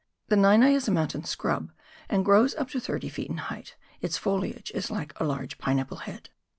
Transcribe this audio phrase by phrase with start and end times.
[0.29, 1.71] The nei nei is a mountain scrub,
[2.09, 3.25] and grows up to 30 ft.
[3.27, 6.31] in height; its foliage is like a large pine apple head.